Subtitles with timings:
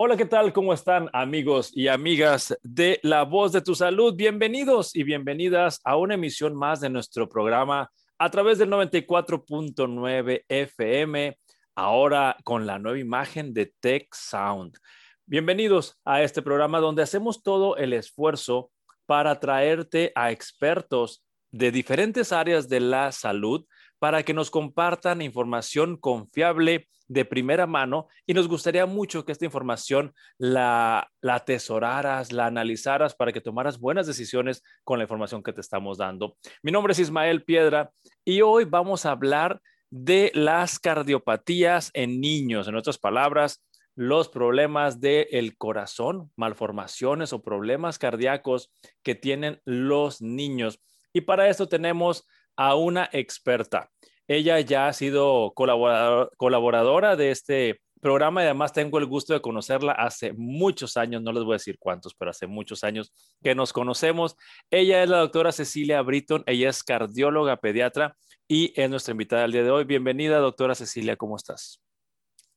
[0.00, 0.52] Hola, ¿qué tal?
[0.52, 4.14] ¿Cómo están amigos y amigas de La Voz de tu Salud?
[4.14, 11.36] Bienvenidos y bienvenidas a una emisión más de nuestro programa a través del 94.9 FM,
[11.74, 14.78] ahora con la nueva imagen de Tech Sound.
[15.26, 18.70] Bienvenidos a este programa donde hacemos todo el esfuerzo
[19.04, 23.66] para traerte a expertos de diferentes áreas de la salud
[23.98, 29.44] para que nos compartan información confiable de primera mano y nos gustaría mucho que esta
[29.44, 35.52] información la, la atesoraras, la analizaras para que tomaras buenas decisiones con la información que
[35.52, 36.36] te estamos dando.
[36.62, 37.90] Mi nombre es Ismael Piedra
[38.24, 43.64] y hoy vamos a hablar de las cardiopatías en niños, en otras palabras,
[43.98, 50.80] los problemas del corazón, malformaciones o problemas cardíacos que tienen los niños.
[51.12, 52.24] Y para esto tenemos
[52.56, 53.90] a una experta.
[54.28, 59.92] Ella ya ha sido colaboradora de este programa y además tengo el gusto de conocerla
[59.92, 63.72] hace muchos años, no les voy a decir cuántos, pero hace muchos años que nos
[63.72, 64.36] conocemos.
[64.70, 69.52] Ella es la doctora Cecilia Britton, ella es cardióloga pediatra y es nuestra invitada al
[69.52, 69.84] día de hoy.
[69.84, 71.80] Bienvenida, doctora Cecilia, ¿cómo estás?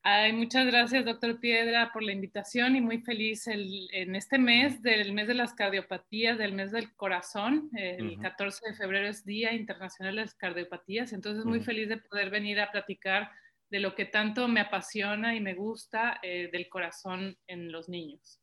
[0.03, 5.13] Ay, muchas gracias, doctor Piedra, por la invitación y muy feliz en este mes, del
[5.13, 7.69] mes de las cardiopatías, del mes del corazón.
[7.75, 12.31] El 14 de febrero es Día Internacional de las Cardiopatías, entonces muy feliz de poder
[12.31, 13.29] venir a platicar
[13.69, 18.41] de lo que tanto me apasiona y me gusta eh, del corazón en los niños.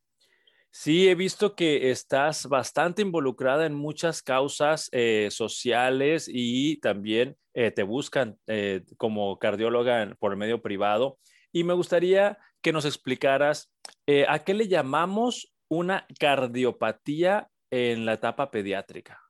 [0.70, 7.72] Sí, he visto que estás bastante involucrada en muchas causas eh, sociales y también eh,
[7.72, 8.38] te buscan
[8.96, 11.18] como cardióloga por el medio privado.
[11.52, 13.72] Y me gustaría que nos explicaras
[14.06, 19.20] eh, a qué le llamamos una cardiopatía en la etapa pediátrica.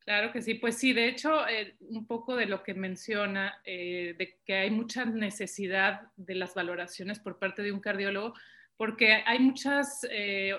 [0.00, 4.14] Claro que sí, pues sí, de hecho, eh, un poco de lo que menciona, eh,
[4.18, 8.34] de que hay mucha necesidad de las valoraciones por parte de un cardiólogo,
[8.76, 10.00] porque hay muchas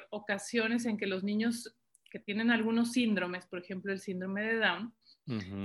[0.09, 1.75] ocasiones en que los niños
[2.09, 4.93] que tienen algunos síndromes, por ejemplo el síndrome de Down,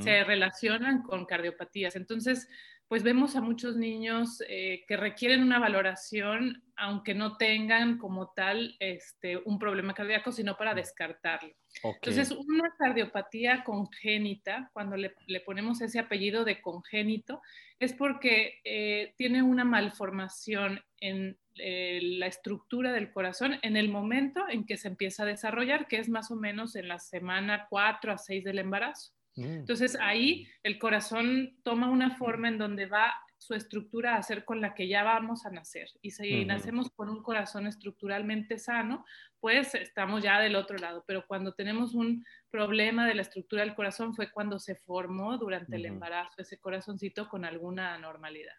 [0.00, 1.94] se relacionan con cardiopatías.
[1.94, 2.48] Entonces,
[2.90, 8.74] pues vemos a muchos niños eh, que requieren una valoración, aunque no tengan como tal
[8.80, 11.54] este, un problema cardíaco, sino para descartarlo.
[11.84, 15.14] Entonces, una cardiopatía congénita, cuando le,
[15.46, 17.40] ponemos ese apellido de congénito,
[17.78, 24.48] es porque eh, tiene una malformación en eh, la estructura del corazón en el momento
[24.48, 28.10] en que se empieza a desarrollar, que es más o menos en la semana 4
[28.10, 29.12] a 6 del embarazo.
[29.40, 29.60] Mm.
[29.60, 34.60] Entonces ahí el corazón toma una forma en donde va su estructura a ser con
[34.60, 35.88] la que ya vamos a nacer.
[36.02, 39.06] Y si nacemos con un corazón estructuralmente sano,
[39.40, 41.04] pues estamos ya del otro lado.
[41.06, 45.76] Pero cuando tenemos un problema de la estructura del corazón fue cuando se formó durante
[45.76, 48.52] el embarazo ese corazoncito con alguna anormalidad.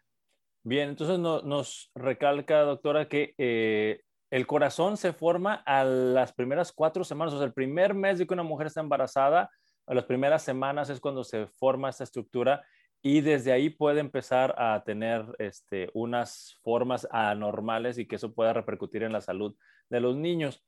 [0.63, 7.03] Bien, entonces nos recalca, doctora, que eh, el corazón se forma a las primeras cuatro
[7.03, 9.49] semanas, o sea, el primer mes de que una mujer está embarazada,
[9.91, 12.63] a las primeras semanas es cuando se forma esta estructura
[13.01, 18.53] y desde ahí puede empezar a tener este, unas formas anormales y que eso pueda
[18.53, 19.53] repercutir en la salud
[19.89, 20.63] de los niños.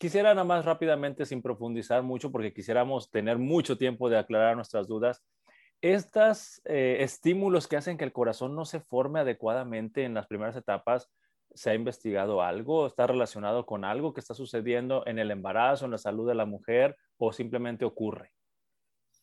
[0.00, 4.88] Quisiera nada más rápidamente, sin profundizar mucho, porque quisiéramos tener mucho tiempo de aclarar nuestras
[4.88, 5.22] dudas.
[5.80, 10.56] Estos eh, estímulos que hacen que el corazón no se forme adecuadamente en las primeras
[10.56, 11.12] etapas,
[11.54, 12.88] ¿se ha investigado algo?
[12.88, 16.44] ¿Está relacionado con algo que está sucediendo en el embarazo, en la salud de la
[16.44, 18.32] mujer o simplemente ocurre?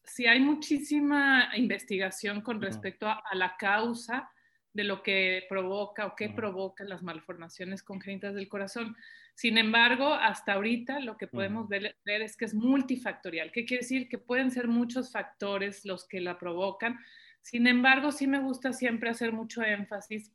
[0.03, 4.29] Sí hay muchísima investigación con respecto a, la causa
[4.73, 8.95] de lo que provoca o qué provoca las malformaciones congénitas del corazón.
[9.35, 13.51] Sin embargo, hasta ahorita lo que podemos ver, es que es multifactorial.
[13.51, 14.07] ¿Qué quiere decir?
[14.07, 16.99] Que pueden ser muchos factores los que la provocan.
[17.41, 20.31] Sin embargo, sí me gusta siempre hacer mucho énfasis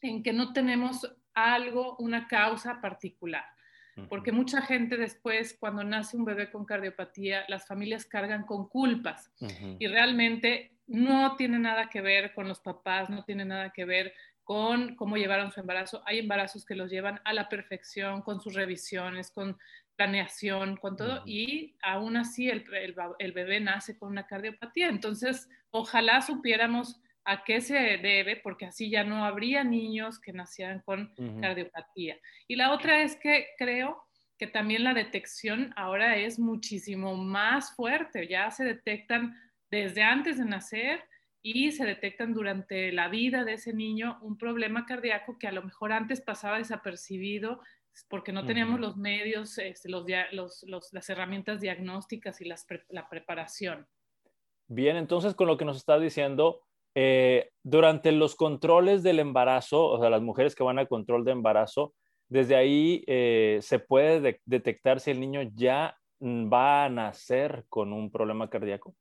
[0.00, 3.44] en que no tenemos algo, una causa particular
[4.08, 9.30] porque mucha gente después, cuando nace un bebé con cardiopatía, las familias cargan con culpas
[9.78, 14.12] y realmente no tiene nada que ver con los papás, no tiene nada que ver
[14.42, 16.02] con cómo llevaron su embarazo.
[16.06, 19.56] Hay embarazos que los llevan a la perfección, con sus revisiones, con
[19.94, 22.64] planeación, con todo, y aún así el,
[23.18, 24.88] el bebé nace con una cardiopatía.
[24.88, 30.80] Entonces, ojalá supiéramos a qué se debe, porque así ya no habría niños que nacieran
[30.80, 32.18] con cardiopatía.
[32.48, 34.02] Y la otra es que creo
[34.38, 39.36] que también la detección ahora es muchísimo más fuerte, ya se detectan
[39.70, 41.04] desde antes de nacer
[41.42, 45.62] y se detectan durante la vida de ese niño un problema cardíaco que a lo
[45.62, 47.60] mejor antes pasaba desapercibido
[48.08, 53.86] porque no teníamos los medios, este, los, las herramientas diagnósticas y la preparación.
[54.68, 56.62] Bien, entonces con lo que nos está diciendo,
[56.94, 61.32] eh, durante los controles del embarazo, o sea, las mujeres que van al control de
[61.32, 61.94] embarazo,
[62.28, 67.92] desde ahí eh, se puede detectar si el niño ya mm, va a nacer con
[67.92, 68.94] un problema cardíaco.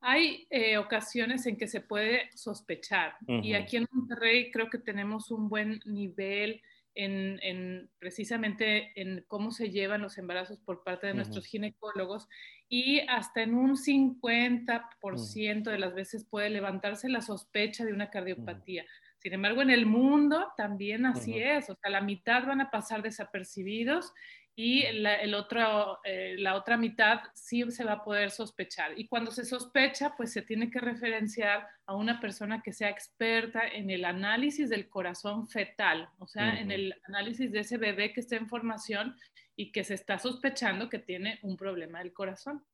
[0.00, 5.30] Hay eh, ocasiones en que se puede sospechar y aquí en Monterrey creo que tenemos
[5.30, 6.62] un buen nivel
[6.96, 12.28] en, precisamente en cómo se llevan los embarazos por parte de nuestros ginecólogos
[12.68, 18.86] y hasta en un 50% de las veces puede levantarse la sospecha de una cardiopatía.
[19.18, 23.02] Sin embargo, en el mundo también así es, o sea, la mitad van a pasar
[23.02, 24.12] desapercibidos
[24.58, 28.98] y la, el otro, eh, la otra mitad sí se va a poder sospechar.
[28.98, 33.68] Y cuando se sospecha, pues se tiene que referenciar a una persona que sea experta
[33.68, 38.20] en el análisis del corazón fetal, o sea, en el análisis de ese bebé que
[38.20, 39.14] está en formación
[39.56, 42.64] y que se está sospechando que tiene un problema del corazón.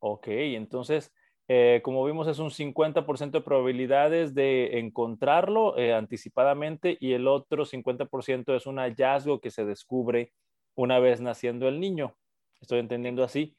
[0.00, 1.14] Ok, entonces,
[1.46, 7.64] eh, como vimos, es un 50% de probabilidades de encontrarlo eh, anticipadamente y el otro
[7.64, 10.32] 50% es un hallazgo que se descubre
[10.74, 12.16] una vez naciendo el niño.
[12.60, 13.56] Estoy entendiendo así.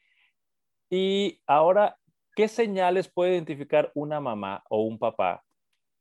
[0.89, 1.97] Y ahora,
[2.35, 5.43] ¿qué señales puede identificar una mamá o un papá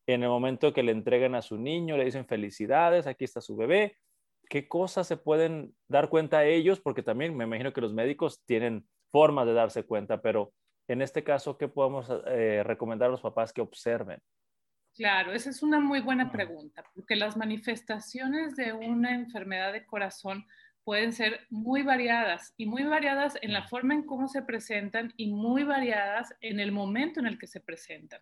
[0.06, 3.56] en el momento que le entregan a su niño, le dicen felicidades, aquí está su
[3.56, 3.96] bebé?
[4.48, 6.80] ¿Qué cosas se pueden dar cuenta a ellos?
[6.80, 10.52] Porque también me imagino que los médicos tienen formas de darse cuenta, pero
[10.88, 14.20] en este caso, ¿qué podemos eh, recomendar a los papás que observen?
[14.94, 20.44] Claro, esa es una muy buena pregunta, porque las manifestaciones de una enfermedad de corazón
[20.84, 25.28] pueden ser muy variadas y muy variadas en la forma en cómo se presentan y
[25.28, 28.20] muy variadas en el momento en el que se presentan.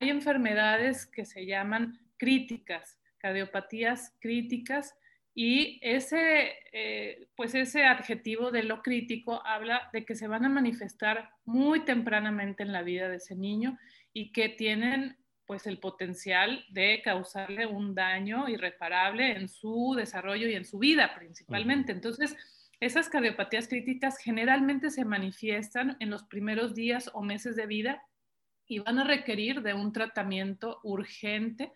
[0.00, 4.94] Hay enfermedades que se llaman críticas, cardiopatías críticas,
[5.38, 10.48] y ese, eh, pues ese adjetivo de lo crítico habla de que se van a
[10.48, 13.78] manifestar muy tempranamente en la vida de ese niño
[14.14, 20.54] y que tienen pues el potencial de causarle un daño irreparable en su desarrollo y
[20.54, 21.92] en su vida principalmente.
[21.92, 22.36] Entonces,
[22.80, 28.02] esas cardiopatías críticas generalmente se manifiestan en los primeros días o meses de vida
[28.66, 31.72] y van a requerir de un tratamiento urgente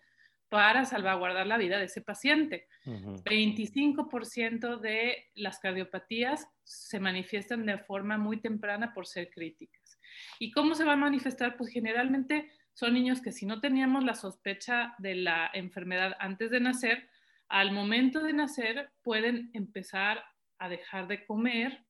[0.49, 2.67] para salvaguardar la vida de ese paciente.
[2.85, 9.97] 25% de las cardiopatías se manifiestan de forma muy temprana por ser críticas.
[10.39, 11.55] ¿Y cómo se va a manifestar?
[11.55, 16.59] Pues generalmente son niños que si no teníamos la sospecha de la enfermedad antes de
[16.59, 17.09] nacer,
[17.47, 20.23] al momento de nacer pueden empezar
[20.57, 21.85] a dejar de comer,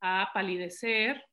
[0.00, 1.24] a palidecer,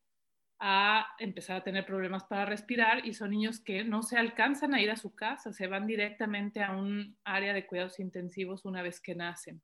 [0.60, 4.82] a empezar a tener problemas para respirar y son niños que no se alcanzan a
[4.82, 9.02] ir a su casa, se van directamente a un área de cuidados intensivos una vez
[9.02, 9.62] que nacen.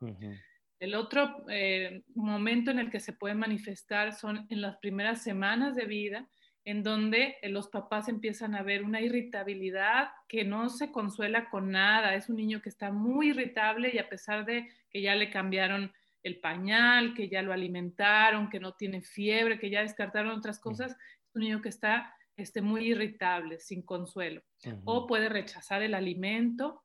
[0.80, 5.76] El otro eh, momento en el que se pueden manifestar son en las primeras semanas
[5.76, 6.28] de vida,
[6.64, 11.72] en donde eh, los papás empiezan a ver una irritabilidad que no se consuela con
[11.72, 12.16] nada.
[12.16, 15.92] Es un niño que está muy irritable y a pesar de que ya le cambiaron
[16.24, 20.92] el pañal, que ya lo alimentaron, que no tiene fiebre, que ya descartaron otras cosas,
[20.92, 24.42] es un niño que está este, muy irritable, sin consuelo.
[24.86, 26.84] O puede rechazar el alimento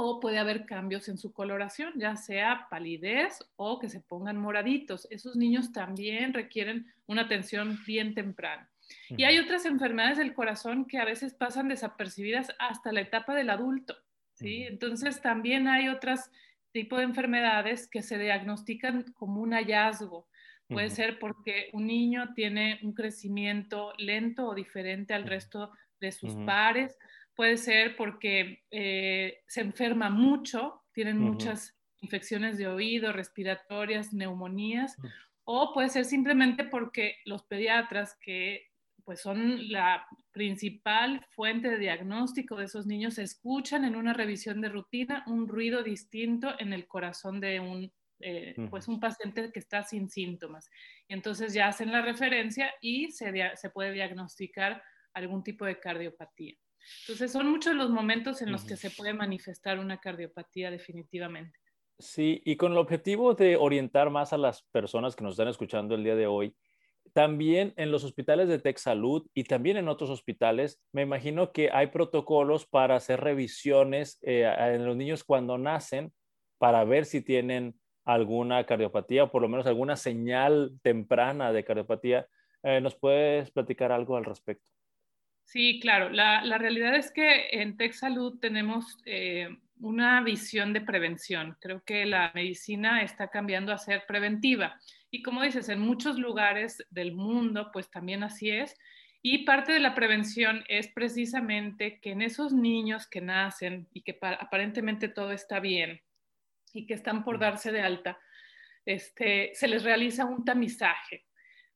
[0.00, 5.08] o puede haber cambios en su coloración, ya sea palidez o que se pongan moraditos.
[5.10, 8.70] Esos niños también requieren una atención bien temprana.
[9.10, 13.50] Y hay otras enfermedades del corazón que a veces pasan desapercibidas hasta la etapa del
[13.50, 13.96] adulto,
[14.34, 14.64] ¿sí?
[14.64, 16.20] Entonces también hay otros
[16.72, 20.28] tipos de enfermedades que se diagnostican como un hallazgo.
[20.68, 26.34] Puede ser porque un niño tiene un crecimiento lento o diferente al resto de sus
[26.44, 26.98] pares.
[27.34, 34.96] Puede ser porque eh, se enferma mucho, tienen muchas infecciones de oído, respiratorias, neumonías,
[35.44, 38.67] o puede ser simplemente porque los pediatras que
[39.08, 44.68] pues son la principal fuente de diagnóstico de esos niños, escuchan en una revisión de
[44.68, 49.82] rutina un ruido distinto en el corazón de un, eh, pues un paciente que está
[49.82, 50.68] sin síntomas.
[51.08, 54.82] entonces ya hacen la referencia y se, se, puede diagnosticar
[55.14, 56.56] algún tipo de cardiopatía.
[57.06, 61.58] Entonces son muchos los momentos en los que se puede manifestar una cardiopatía definitivamente.
[61.98, 65.94] Sí, y con el objetivo de orientar más a las personas que nos están escuchando
[65.94, 66.54] el día de hoy,
[67.12, 71.70] también en los hospitales de Tech Salud y también en otros hospitales, me imagino que
[71.72, 76.12] hay protocolos para hacer revisiones eh, en los niños cuando nacen
[76.58, 77.74] para ver si tienen
[78.04, 82.26] alguna cardiopatía o por lo menos alguna señal temprana de cardiopatía.
[82.62, 84.70] Eh, ¿Nos puedes platicar algo al respecto?
[85.44, 86.10] Sí, claro.
[86.10, 89.48] La, realidad es que en Tech Salud tenemos eh,
[89.80, 91.56] una visión de prevención.
[91.60, 94.78] Creo que la medicina está cambiando a ser preventiva.
[95.10, 98.76] Y como dices, en muchos lugares del mundo, pues también así es.
[99.22, 104.18] Y parte de la prevención es precisamente que en esos niños que nacen y que
[104.20, 106.00] aparentemente todo está bien,
[106.72, 108.18] y que están por darse de alta,
[108.84, 111.24] este, se les realiza un tamizaje.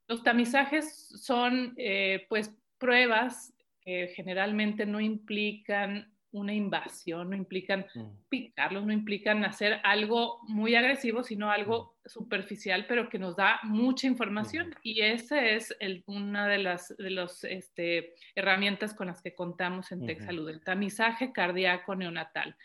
[0.08, 8.28] Los tamizajes son eh, pues pruebas que generalmente no implican una invasión, no implican mm.
[8.28, 12.08] picarlos, no implican hacer algo muy agresivo, sino algo mm.
[12.08, 14.74] superficial, pero que nos da mucha información.
[14.82, 15.74] Y esa es
[16.06, 21.32] una de las de los, este, herramientas con las que contamos en TechSalud, el tamizaje
[21.32, 22.56] cardíaco neonatal.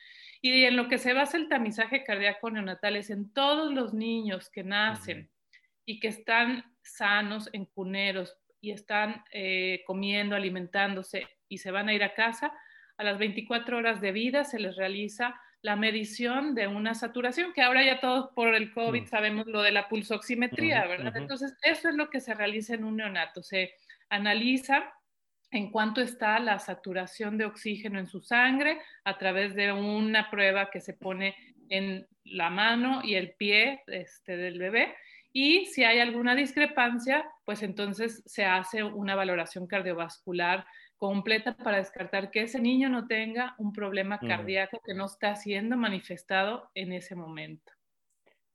[0.42, 4.50] Y en lo que se basa el tamizaje cardíaco neonatal es en todos los niños
[4.50, 5.30] que nacen
[5.86, 11.94] y que están sanos en cuneros y están eh, comiendo, alimentándose y se van a
[11.94, 12.54] ir a casa,
[12.98, 17.62] a las 24 horas de vida se les realiza la medición de una saturación, que
[17.62, 19.08] ahora ya todos por el COVID mm.
[19.08, 21.16] sabemos lo de la pulsoximetría, ¿verdad?
[21.18, 23.42] Entonces, eso es lo que se realiza en un neonato.
[23.42, 23.74] Se
[24.10, 24.94] analiza
[25.52, 30.70] en cuánto está la saturación de oxígeno en su sangre a través de una prueba
[30.70, 31.36] que se pone
[31.70, 34.96] en la mano y el pie este, del bebé.
[35.34, 40.66] Y si hay alguna discrepancia, pues entonces se hace una valoración cardiovascular
[40.98, 45.78] completa para descartar que ese niño no tenga un problema cardíaco que no está siendo
[45.78, 47.72] manifestado en ese momento.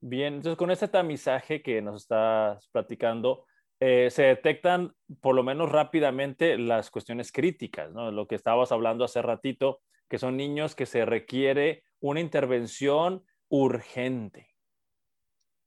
[0.00, 3.46] Bien, entonces con este tamizaje que nos estás platicando,
[3.78, 8.10] eh, se detectan por lo menos rápidamente las cuestiones críticas, ¿no?
[8.10, 14.48] Lo que estabas hablando hace ratito, que son niños que se requiere una intervención urgente.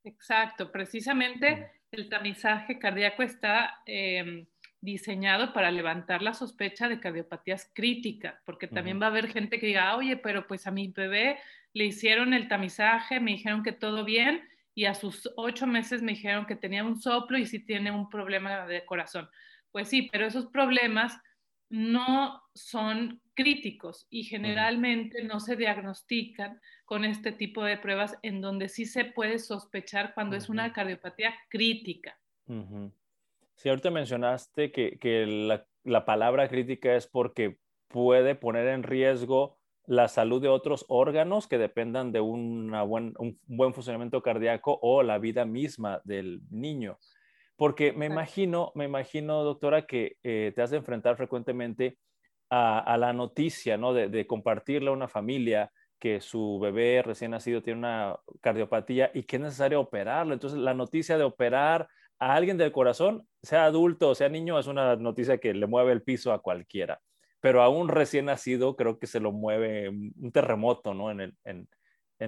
[0.03, 4.46] Exacto, precisamente el tamizaje cardíaco está em,
[4.82, 9.67] diseñado para levantar la sospecha de cardiopatías críticas, porque también va a haber gente que
[9.67, 11.39] diga, oye, pero pues a mi bebé
[11.74, 16.13] le hicieron el tamizaje, me dijeron que todo bien y a sus ocho meses me
[16.13, 19.29] dijeron que tenía un soplo y sí tiene un problema de corazón.
[19.72, 21.17] Pues sí, pero esos problemas
[21.70, 28.70] no son críticos y generalmente no se diagnostican con este tipo de pruebas en donde
[28.70, 32.17] sí se puede sospechar cuando es una cardiopatía crítica.
[33.55, 37.57] Sí, ahorita mencionaste que, la, palabra crítica es porque
[37.88, 42.71] puede poner en riesgo la salud de otros órganos que dependan de un
[43.45, 46.97] buen funcionamiento cardíaco o la vida misma del niño.
[47.55, 51.97] Porque me imagino, me imagino, doctora, que eh, te has de enfrentar frecuentemente
[52.50, 53.93] a, la noticia, ¿no?
[53.93, 59.24] De, de, compartirle a una familia que su bebé recién nacido tiene una cardiopatía y
[59.24, 60.33] que es necesario operarlo.
[60.33, 61.88] Entonces, la noticia de operar
[62.19, 65.91] a alguien del corazón, sea adulto o sea niño, es una noticia que le mueve
[65.91, 67.01] el piso a cualquiera.
[67.39, 71.11] Pero a un recién nacido creo que se lo mueve un terremoto, ¿no?
[71.11, 71.67] En el, en,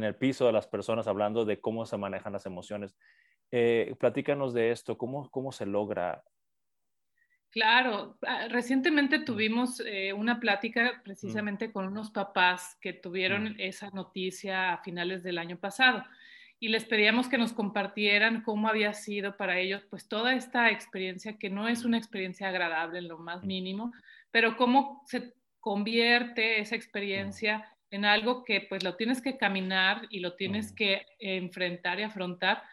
[0.03, 2.95] el piso de las personas hablando de cómo se manejan las emociones.
[3.51, 6.24] Eh, platícanos de esto, ¿cómo, cómo se logra
[7.50, 14.74] Claro, ah, recientemente tuvimos eh, una plática precisamente con unos papás que tuvieron esa noticia
[14.74, 16.03] a finales del año pasado
[16.60, 21.38] y les pedíamos que nos compartieran cómo había sido para ellos pues toda esta experiencia
[21.38, 23.94] que no es una experiencia agradable en lo más mínimo,
[24.32, 30.20] pero cómo se convierte esa experiencia en algo que pues lo tienes que caminar y
[30.20, 32.64] lo tienes que enfrentar y afrontar.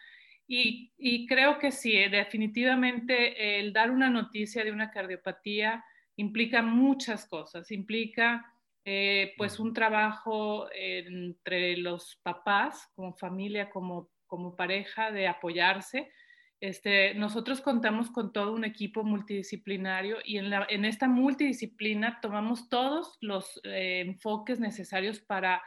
[0.47, 5.85] Y, y creo que sí, eh, definitivamente el dar una noticia de una cardiopatía
[6.17, 8.54] implica muchas cosas, implica
[8.85, 16.11] eh, pues un trabajo entre los papás, como familia, como, como pareja, de apoyarse.
[16.61, 22.69] Este, nosotros contamos con todo un equipo multidisciplinario y en, la, en esta multidisciplina tomamos
[22.69, 25.63] todos los eh, enfoques necesarios para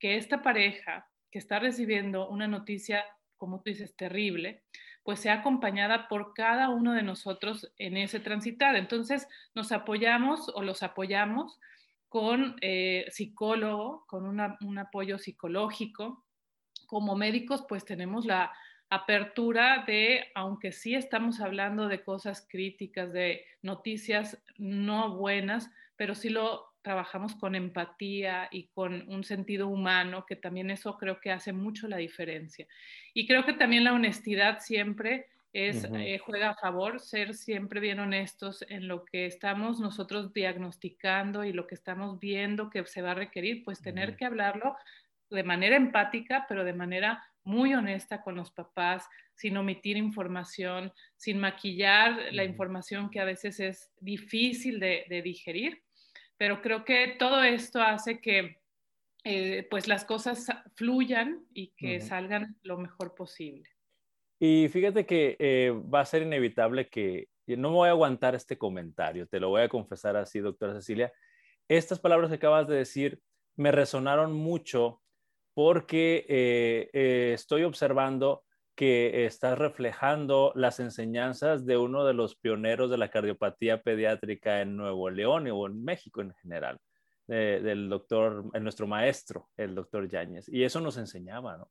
[0.00, 3.04] que esta pareja que está recibiendo una noticia,
[3.36, 4.64] como tú dices, terrible,
[5.04, 8.76] pues sea acompañada por cada uno de nosotros en ese transitar.
[8.76, 11.58] Entonces, nos apoyamos o los apoyamos
[12.12, 16.26] con eh, psicólogo, con un apoyo psicológico.
[16.86, 18.52] Como médicos, pues tenemos la
[18.90, 26.28] apertura de, aunque sí estamos hablando de cosas críticas, de noticias no buenas, pero sí
[26.28, 31.54] lo trabajamos con empatía y con un sentido humano, que también eso creo que hace
[31.54, 32.66] mucho la diferencia.
[33.14, 38.00] Y creo que también la honestidad siempre es, eh, juega a favor ser siempre bien
[38.00, 43.10] honestos en lo que estamos nosotros diagnosticando y lo que estamos viendo que se va
[43.10, 44.76] a requerir, pues tener que hablarlo
[45.28, 51.38] de manera empática, pero de manera muy honesta con los papás, sin omitir información, sin
[51.38, 55.82] maquillar la información que a veces es difícil de, digerir.
[56.36, 58.58] Pero creo que todo esto hace que
[59.24, 63.68] eh, pues las cosas fluyan y que salgan lo mejor posible.
[64.44, 68.58] Y fíjate que eh, va a ser inevitable que no me voy a aguantar este
[68.58, 71.12] comentario, te lo voy a confesar así, doctora Cecilia.
[71.68, 73.20] Estas palabras que acabas de decir
[73.54, 75.00] me resonaron mucho
[75.54, 78.42] porque eh, eh, estoy observando
[78.74, 84.76] que estás reflejando las enseñanzas de uno de los pioneros de la cardiopatía pediátrica en
[84.76, 86.80] Nuevo León o en México en general,
[87.28, 90.48] del doctor, nuestro maestro, el doctor Yáñez.
[90.48, 91.70] Y eso nos enseñaba, ¿no?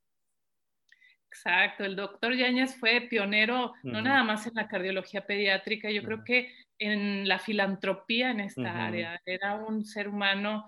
[1.34, 6.26] Exacto, el doctor Yáñez fue pionero no nada más en la cardiología pediátrica, yo creo
[6.26, 9.22] que en la filantropía en esta área.
[9.26, 10.66] Era un ser humano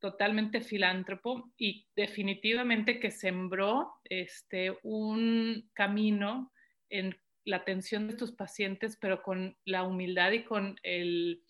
[0.00, 6.52] totalmente filántropo y definitivamente que sembró este, un camino
[6.90, 11.42] en la atención de estos pacientes, pero con la humildad y con el,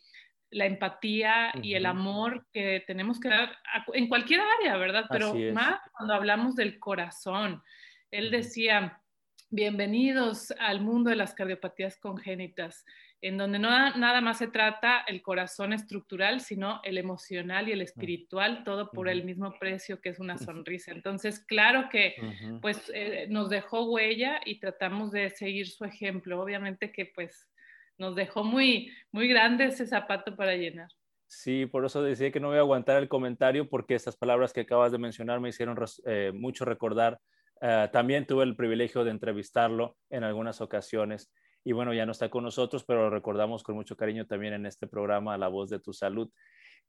[0.50, 3.56] la empatía y el amor que tenemos que dar
[3.94, 5.06] en cualquier área, ¿verdad?
[5.10, 7.60] Pero más cuando hablamos del corazón.
[8.14, 9.02] Él decía,
[9.50, 12.84] bienvenidos al mundo de las cardiopatías congénitas,
[13.20, 17.80] en donde no nada más se trata el corazón estructural, sino el emocional y el
[17.80, 20.92] espiritual, todo por el mismo precio que es una sonrisa.
[20.92, 22.14] Entonces, claro que
[22.62, 26.40] pues eh, nos dejó huella y tratamos de seguir su ejemplo.
[26.40, 27.50] Obviamente que pues
[27.98, 30.88] nos dejó muy, muy grande ese zapato para llenar.
[31.26, 34.60] Sí, por eso decía que no voy a aguantar el comentario porque estas palabras que
[34.60, 37.18] acabas de mencionar me hicieron eh, mucho recordar
[37.60, 41.32] eh, también tuve el privilegio de entrevistarlo en algunas ocasiones
[41.64, 44.66] y bueno, ya no está con nosotros, pero lo recordamos con mucho cariño también en
[44.66, 46.30] este programa La Voz de tu Salud.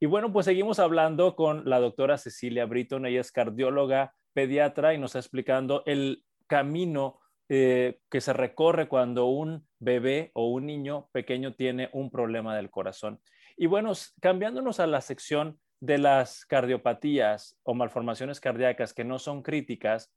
[0.01, 4.97] Y bueno, pues seguimos hablando con la doctora Cecilia Britton, ella es cardióloga pediatra y
[4.97, 11.07] nos está explicando el camino eh, que se recorre cuando un bebé o un niño
[11.13, 13.21] pequeño tiene un problema del corazón.
[13.55, 19.41] Y bueno, cambiándonos a la sección de las cardiopatías o malformaciones cardíacas que no son
[19.41, 20.13] críticas,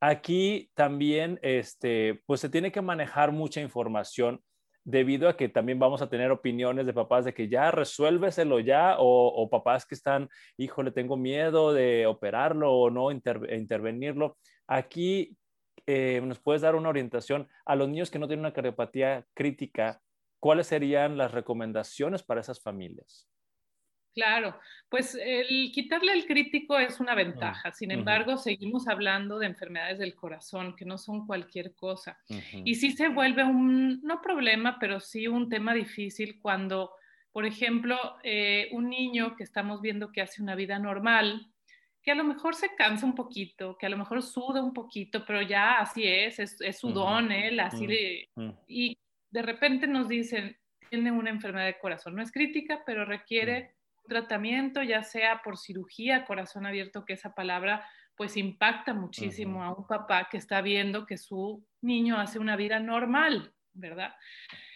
[0.00, 4.42] Aquí también, este, pues se tiene que manejar mucha información
[4.82, 8.96] debido a que también vamos a tener opiniones de papás de que ya resuélveselo ya
[8.98, 14.38] o, papás que están, híjole, tengo miedo de operarlo o no intervenirlo.
[14.66, 15.36] Aquí
[15.86, 20.00] eh, nos puedes dar una orientación a los niños que no tienen una cardiopatía crítica.
[20.40, 23.28] ¿Cuáles serían las recomendaciones para esas familias?
[24.12, 27.70] Claro, pues el quitarle el crítico es una ventaja.
[27.70, 32.18] Sin embargo, seguimos hablando de enfermedades del corazón, que no son cualquier cosa.
[32.64, 36.92] Y sí se vuelve un, no problema, pero sí un tema difícil cuando,
[37.30, 41.46] por ejemplo, eh, un niño que estamos viendo que hace una vida normal,
[42.02, 45.24] que a lo mejor se cansa un poquito, que a lo mejor suda un poquito,
[45.24, 48.28] pero ya así es, es, es sudón él, así de,
[48.66, 48.98] y
[49.30, 50.56] de repente nos dicen,
[50.88, 52.16] tiene una enfermedad de corazón.
[52.16, 53.76] No es crítica, pero requiere
[54.08, 57.86] tratamiento, ya sea por cirugía, corazón abierto, que esa palabra
[58.16, 62.78] pues impacta muchísimo a un papá que está viendo que su niño hace una vida
[62.78, 64.14] normal, ¿verdad?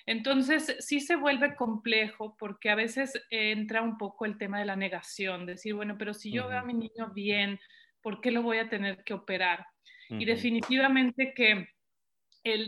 [0.07, 4.77] Entonces, sí se vuelve complejo porque a veces entra un poco el tema de la
[4.77, 7.59] negación, decir, bueno, pero si yo veo a mi niño bien,
[8.03, 9.67] ¿por qué lo voy a tener que operar?
[10.09, 11.69] Y definitivamente que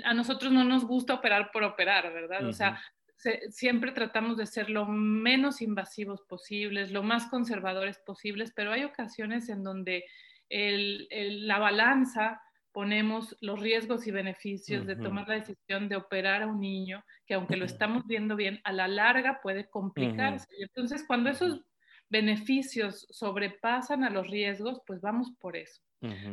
[0.04, 2.46] a nosotros no nos gusta operar por operar, ¿verdad?
[2.46, 2.82] O sea,
[3.50, 9.48] siempre tratamos de ser lo menos invasivos posibles, lo más conservadores posibles, pero hay ocasiones
[9.48, 10.04] en donde
[10.48, 12.40] la balanza
[12.72, 17.34] ponemos los riesgos y beneficios de tomar la decisión de operar a un niño que
[17.34, 20.46] aunque lo estamos viendo bien, a la larga puede complicarse.
[20.60, 21.62] Entonces, cuando esos
[22.10, 25.82] beneficios sobrepasan a los riesgos, pues vamos por eso.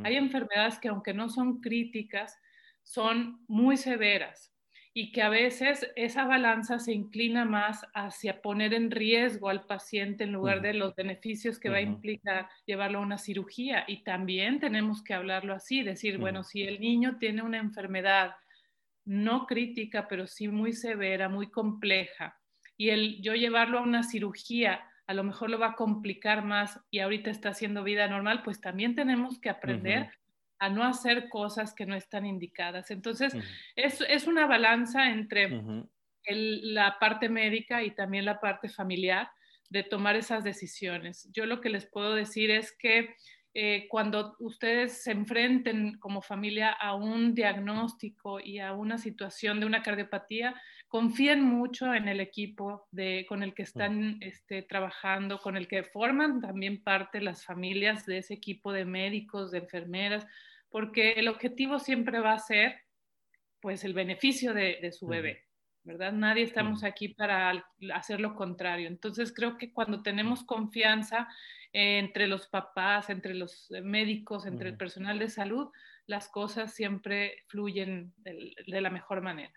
[0.03, 2.37] Hay enfermedades que aunque no son críticas,
[2.83, 4.52] son muy severas
[4.93, 10.23] y que a veces esa balanza se inclina más hacia poner en riesgo al paciente
[10.23, 13.85] en lugar de los beneficios que va a implicar llevarlo a una cirugía.
[13.87, 18.35] Y también tenemos que hablarlo así, decir, bueno, si el niño tiene una enfermedad
[19.05, 22.39] no crítica, pero sí muy severa, muy compleja,
[22.77, 26.79] y el yo llevarlo a una cirugía a lo mejor lo va a complicar más
[26.89, 30.11] y ahorita está haciendo vida normal, pues también tenemos que aprender
[30.63, 32.89] a no hacer cosas que no están indicadas.
[32.89, 33.35] Entonces,
[33.75, 35.49] es, una balanza entre
[36.25, 39.29] la parte médica y también la parte familiar
[39.69, 41.29] de tomar esas decisiones.
[41.33, 43.13] Yo lo que les puedo decir es que
[43.55, 49.65] eh, cuando ustedes se enfrenten como familia a un diagnóstico y a una situación de
[49.65, 50.55] una cardiopatía,
[50.87, 55.83] confíen mucho en el equipo de, con el que están este, trabajando, con el que
[55.83, 60.25] forman también parte las familias de ese equipo de médicos, de enfermeras,
[60.73, 62.81] porque el objetivo siempre va a ser
[63.61, 65.43] pues el beneficio de, su bebé,
[65.83, 66.11] ¿verdad?
[66.11, 68.87] Nadie estamos aquí para hacer lo contrario.
[68.87, 71.27] Entonces creo que cuando tenemos confianza
[71.73, 75.69] entre los papás, entre los médicos, entre el personal de salud,
[76.07, 79.53] las cosas siempre fluyen de, la mejor manera.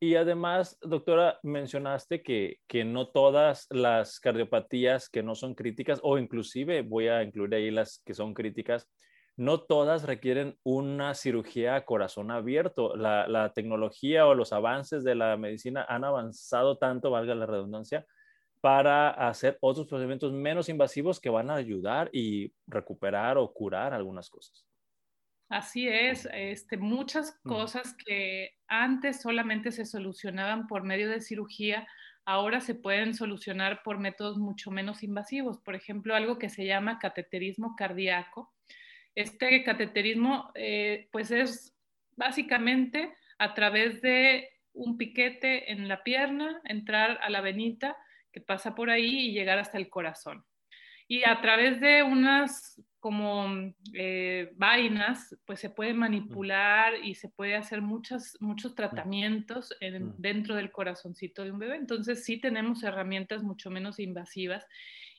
[0.00, 6.18] Y además, doctora, mencionaste que, que, no todas las cardiopatías que no son críticas, o
[6.18, 8.88] inclusive voy a incluir ahí las que son críticas,
[9.38, 12.96] no todas requieren una cirugía a corazón abierto.
[12.96, 18.04] La, tecnología o los avances de la medicina han avanzado tanto, valga la redundancia,
[18.60, 24.28] para hacer otros procedimientos menos invasivos que van a ayudar y recuperar o curar algunas
[24.28, 24.66] cosas.
[25.48, 31.86] Así es, este, muchas cosas que antes solamente se solucionaban por medio de cirugía,
[32.26, 35.60] ahora se pueden solucionar por métodos mucho menos invasivos.
[35.60, 38.52] Por ejemplo, algo que se llama cateterismo cardíaco,
[39.20, 41.74] este cateterismo, eh, pues es
[42.16, 47.96] básicamente a través de un piquete en la pierna, entrar a la venita
[48.32, 50.44] que pasa por ahí y llegar hasta el corazón.
[51.08, 57.56] Y a través de unas como eh, vainas, pues se puede manipular y se puede
[57.56, 59.74] hacer muchos muchos tratamientos
[60.18, 61.76] dentro del corazoncito de un bebé.
[61.76, 64.64] Entonces sí tenemos herramientas mucho menos invasivas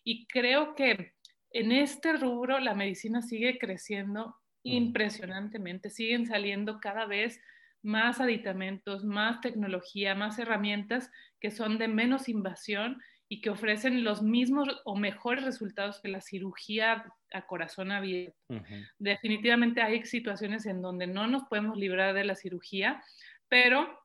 [0.03, 1.15] y creo que
[1.51, 7.41] en este rubro la medicina sigue creciendo impresionantemente, siguen saliendo cada vez
[7.81, 14.21] más aditamentos, más tecnología, más herramientas que son de menos invasión y que ofrecen los
[14.21, 18.35] mismos o mejores resultados que la cirugía a corazón abierto.
[18.97, 23.03] Definitivamente hay situaciones en donde no nos podemos librar de la cirugía,
[23.47, 23.99] pero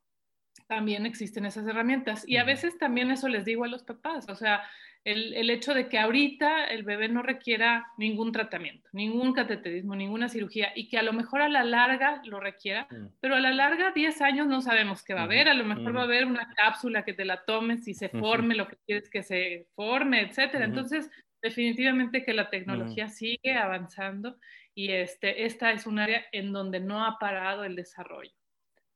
[0.69, 2.29] también existen esas herramientas.
[2.29, 4.63] Y a veces también eso les digo a los papás, o sea,
[5.05, 10.73] el, hecho de que ahorita el bebé no requiera ningún tratamiento, ningún cateterismo, ninguna cirugía
[10.75, 13.09] y que a lo mejor a la larga lo requiera, mm.
[13.21, 15.95] pero a la larga 10 años no sabemos qué va a haber, a lo mejor
[15.95, 19.11] va a haber una cápsula que te la tomes y se forme lo que quieres
[19.11, 20.65] que se forme, etcétera.
[20.65, 21.11] Entonces,
[21.43, 24.39] definitivamente que la tecnología sigue avanzando
[24.75, 28.33] y este, esta es un área en donde no ha parado el desarrollo.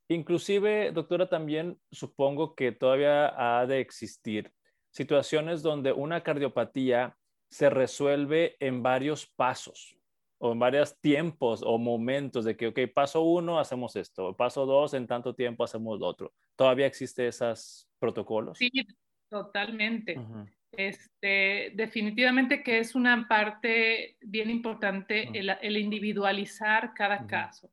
[0.08, 4.50] Inclusive, doctora, también supongo que todavía ha de existir
[4.90, 7.16] situaciones donde una cardiopatía
[7.50, 9.96] se resuelve en varios pasos
[10.38, 14.94] o en varios tiempos o momentos de que, ok, paso uno, hacemos esto, paso dos,
[14.94, 16.32] en tanto tiempo hacemos lo otro.
[16.56, 18.58] ¿Todavía existen esos protocolos?
[18.58, 18.70] Sí,
[19.28, 20.16] totalmente.
[20.72, 27.70] este, definitivamente que es una parte bien importante el, individualizar cada caso.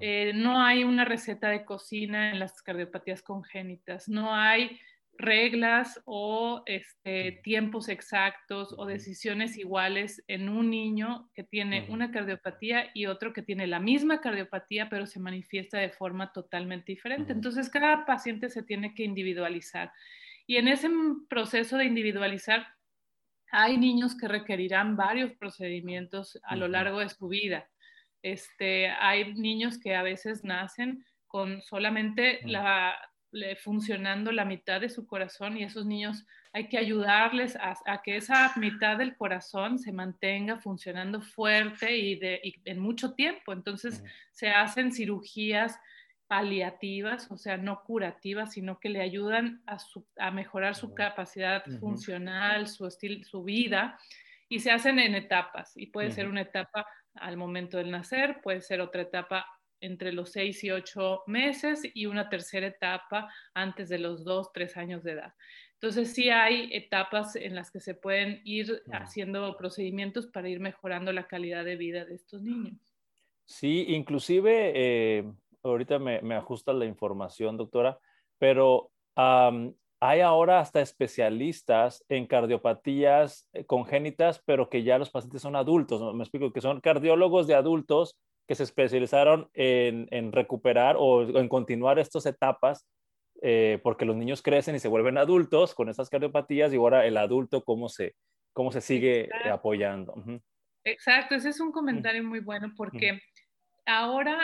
[0.00, 4.78] Eh, no hay una receta de cocina en las cardiopatías congénitas, no hay
[5.18, 12.90] reglas o este, tiempos exactos o decisiones iguales en un niño que tiene una cardiopatía
[12.94, 17.32] y otro que tiene la misma cardiopatía pero se manifiesta de forma totalmente diferente.
[17.32, 19.92] Entonces cada paciente se tiene que individualizar.
[20.46, 20.88] Y en ese
[21.28, 22.66] proceso de individualizar
[23.50, 27.68] hay niños que requerirán varios procedimientos a lo largo de su vida.
[28.22, 32.96] Este, hay niños que a veces nacen con solamente la
[33.62, 38.52] funcionando la mitad de su corazón y esos niños hay que ayudarles a, que esa
[38.56, 43.52] mitad del corazón se mantenga funcionando fuerte y, de, en mucho tiempo.
[43.52, 45.78] Entonces se hacen cirugías
[46.26, 52.86] paliativas, o sea, no curativas, sino que le ayudan a, mejorar su capacidad funcional, su
[52.86, 53.98] estilo, su vida,
[54.48, 55.76] y se hacen en etapas.
[55.76, 59.46] Y puede ser una etapa al momento del nacer, puede ser otra etapa
[59.80, 64.76] entre los 6 y 8 meses y una tercera etapa antes de los 2, 3
[64.76, 65.34] años de edad.
[65.74, 71.12] Entonces sí hay etapas en las que se pueden ir haciendo procedimientos para ir mejorando
[71.12, 72.78] la calidad de vida de estos niños.
[73.44, 77.98] Sí, inclusive, eh, ahorita me, me, ajusta la información, doctora,
[78.38, 78.90] pero
[80.00, 86.14] hay ahora hasta especialistas en cardiopatías eh, congénitas, pero que ya los pacientes son adultos.
[86.14, 91.98] Me explico que son cardiólogos de adultos que se especializaron en, recuperar o en continuar
[91.98, 92.86] estas etapas,
[93.42, 97.16] eh, porque los niños crecen y se vuelven adultos con estas cardiopatías y ahora el
[97.16, 98.14] adulto cómo se,
[98.52, 100.14] cómo se sigue apoyando.
[100.84, 103.20] Exacto, ese es un comentario muy bueno porque
[103.84, 104.38] ahora,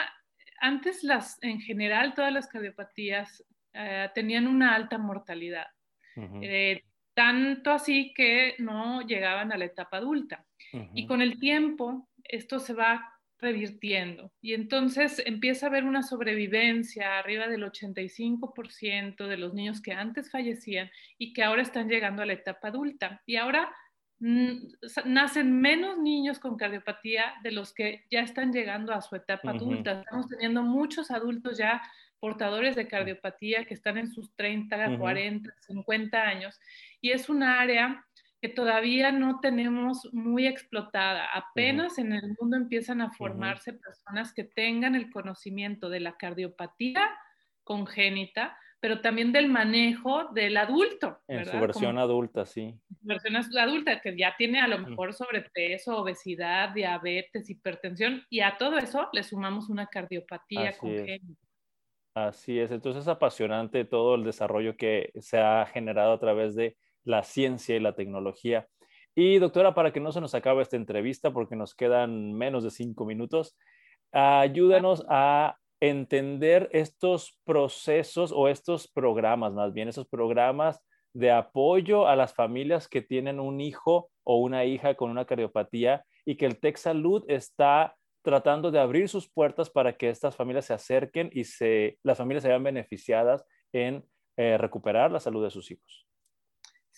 [0.59, 5.67] antes las, en general todas las cardiopatías eh, tenían una alta mortalidad.
[6.15, 6.83] Eh,
[7.15, 10.45] tanto así que no llegaban a la etapa adulta.
[10.93, 13.12] Y con el tiempo, esto se va
[13.43, 14.31] revirtiendo.
[14.41, 20.31] Y entonces empieza a haber una sobrevivencia arriba del 85% de los niños que antes
[20.31, 23.21] fallecían y que ahora están llegando a la etapa adulta.
[23.27, 23.71] Y ahora
[24.19, 24.57] mm,
[25.05, 30.01] nacen menos niños con cardiopatía de los que ya están llegando a su etapa adulta.
[30.01, 31.81] Estamos teniendo muchos adultos ya
[32.19, 36.59] portadores de cardiopatía que están en sus 30, 40, 50 años.
[37.01, 38.05] Y es un área
[38.43, 41.29] que todavía no tenemos muy explotada.
[41.33, 47.09] Apenas en el mundo empiezan a formarse personas que tengan el conocimiento de la cardiopatía
[47.63, 51.21] congénita, pero también del manejo del adulto.
[51.29, 52.77] En su versión adulta, sí.
[52.99, 58.77] Versión adulta, que ya tiene a lo mejor sobrepeso, obesidad, diabetes, hipertensión, y a todo
[58.77, 61.41] eso le sumamos una cardiopatía congénita.
[62.13, 66.75] Así es, entonces es apasionante todo el desarrollo que se ha generado a través de
[67.03, 68.67] la ciencia y la tecnología.
[69.15, 72.71] Y doctora, para que no se nos acabe esta entrevista, porque nos quedan menos de
[72.71, 73.55] cinco minutos,
[74.11, 80.79] ayúdanos a entender estos procesos o estos programas, más bien esos programas
[81.13, 86.05] de apoyo a las familias que tienen un hijo o una hija con una cardiopatía
[86.25, 90.65] y que el Tech Salud está tratando de abrir sus puertas para que estas familias
[90.65, 94.05] se acerquen y se, las familias se vean beneficiadas en
[94.37, 96.07] eh, recuperar la salud de sus hijos.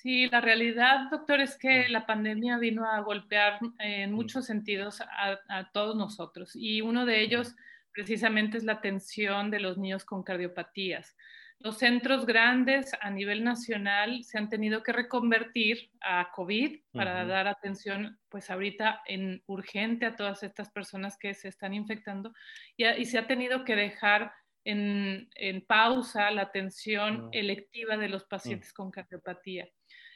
[0.06, 5.72] Sí, la realidad, doctor, es que la pandemia vino a golpear en muchos sentidos a,
[5.74, 7.56] todos nosotros y uno de ellos
[7.92, 11.18] precisamente es la atención de los niños con cardiopatías.
[11.58, 17.48] Los centros grandes a nivel nacional se han tenido que reconvertir a COVID para dar
[17.48, 22.32] atención, pues ahorita en urgente a todas estas personas que se están infectando
[22.78, 24.34] y, se ha tenido que dejar
[24.66, 29.68] en, pausa la atención electiva de los pacientes con cardiopatía.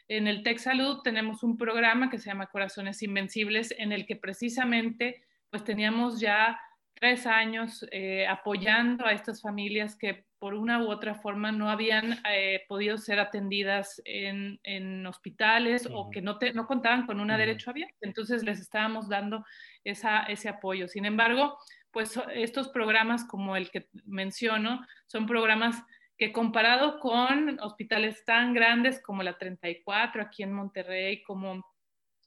[0.09, 4.15] En el Tech Salud tenemos un programa que se llama Corazones Invencibles, en el que
[4.15, 6.59] precisamente pues teníamos ya
[6.95, 12.19] tres años eh, apoyando a estas familias que por una u otra forma no habían
[12.27, 17.95] eh, podido ser atendidas en, hospitales o que no, no contaban con una derecho abierto.
[18.01, 19.45] Entonces les estábamos dando
[19.83, 20.87] esa, ese apoyo.
[20.87, 21.59] Sin embargo,
[21.91, 25.83] pues estos programas como el que menciono son programas
[26.19, 31.65] que comparado con hospitales tan grandes como la 34 aquí en Monterrey, como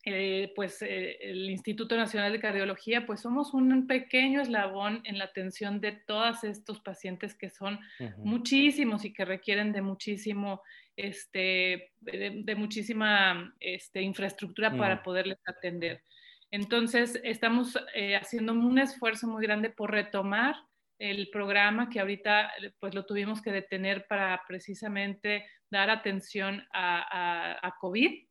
[0.06, 5.26] eh, pues eh, el Instituto Nacional de Cardiología, pues somos un pequeño eslabón en la
[5.26, 7.78] atención de todos estos pacientes que son
[8.16, 10.62] muchísimos y que requieren de muchísimo,
[10.96, 15.02] este, de, muchísima este, infraestructura para mm.
[15.02, 16.02] poderles atender.
[16.50, 20.56] Entonces, estamos eh, haciendo un esfuerzo muy grande por retomar
[21.02, 28.24] el programa que ahorita pues lo tuvimos que detener para precisamente dar atención a, COVID,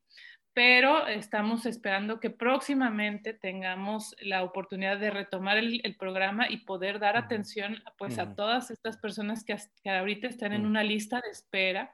[0.53, 7.17] pero estamos esperando que próximamente tengamos la oportunidad de retomar el, programa y poder dar
[7.17, 9.57] atención pues a todas estas personas que,
[9.89, 11.93] ahorita están en una lista de espera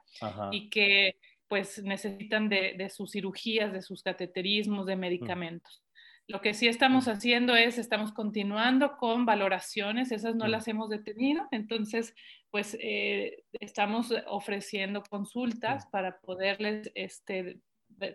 [0.52, 1.16] y que
[1.48, 5.82] pues necesitan de, de, sus cirugías, de sus cateterismos, de medicamentos.
[6.28, 11.48] Lo que sí estamos haciendo es, estamos continuando con valoraciones, esas no las hemos detenido,
[11.52, 12.14] entonces,
[12.50, 17.60] pues eh, estamos ofreciendo consultas para poderles este,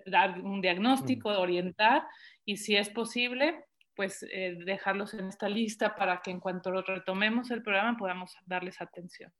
[0.05, 2.03] dar un diagnóstico, orientar
[2.45, 7.49] y si es posible, pues eh, dejarlos en esta lista para que en cuanto retomemos
[7.49, 9.33] el programa podamos darles atención.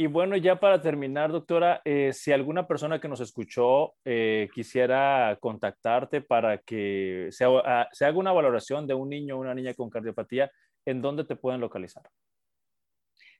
[0.00, 5.36] Y bueno, ya para terminar, doctora, eh, si alguna persona que nos escuchó eh, quisiera
[5.40, 9.74] contactarte para que se, ah, se, haga una valoración de un niño o una niña
[9.74, 10.52] con cardiopatía,
[10.86, 12.04] ¿en dónde te pueden localizar?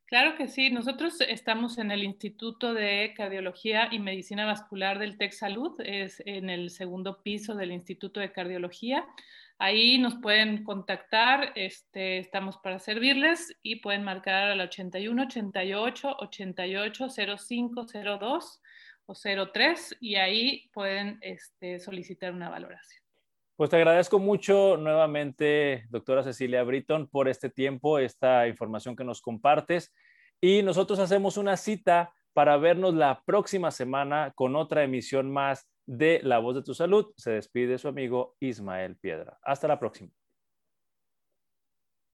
[0.06, 5.30] Claro que sí, nosotros estamos en el Instituto de Cardiología y Medicina Vascular del TEC
[5.30, 9.06] Salud, es en el segundo piso del Instituto de Cardiología.
[9.60, 17.08] Ahí nos pueden contactar, este, estamos para servirles y pueden marcar al 81 88 88
[17.38, 17.86] 05
[18.20, 18.62] 02
[19.06, 23.02] o 03 y ahí pueden este, solicitar una valoración.
[23.56, 29.20] Pues te agradezco mucho nuevamente, doctora Cecilia Britton, por este tiempo, esta información que nos
[29.20, 29.92] compartes.
[30.40, 36.20] Y nosotros hacemos una cita para vernos la próxima semana con otra emisión más de
[36.22, 37.06] La Voz de tu Salud.
[37.16, 39.38] Se despide su amigo Ismael Piedra.
[39.42, 40.10] Hasta la próxima.